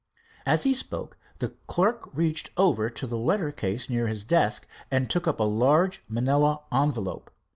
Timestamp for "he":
0.63-0.73